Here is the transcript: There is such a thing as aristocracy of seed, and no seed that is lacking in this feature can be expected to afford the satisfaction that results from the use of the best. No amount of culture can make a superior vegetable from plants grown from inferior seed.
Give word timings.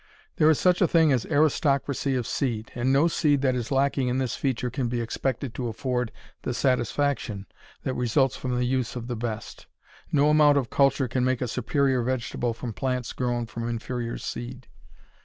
There 0.37 0.49
is 0.49 0.57
such 0.59 0.81
a 0.81 0.87
thing 0.87 1.11
as 1.11 1.27
aristocracy 1.27 2.15
of 2.15 2.25
seed, 2.25 2.71
and 2.73 2.91
no 2.91 3.07
seed 3.07 3.41
that 3.41 3.53
is 3.53 3.69
lacking 3.71 4.07
in 4.07 4.17
this 4.17 4.35
feature 4.35 4.71
can 4.71 4.87
be 4.87 4.99
expected 4.99 5.53
to 5.53 5.67
afford 5.67 6.11
the 6.41 6.55
satisfaction 6.55 7.45
that 7.83 7.93
results 7.93 8.35
from 8.35 8.55
the 8.57 8.65
use 8.65 8.95
of 8.95 9.05
the 9.05 9.15
best. 9.15 9.67
No 10.11 10.29
amount 10.31 10.57
of 10.57 10.71
culture 10.71 11.07
can 11.07 11.23
make 11.23 11.39
a 11.39 11.47
superior 11.47 12.01
vegetable 12.01 12.55
from 12.55 12.73
plants 12.73 13.13
grown 13.13 13.45
from 13.45 13.69
inferior 13.69 14.17
seed. 14.17 14.65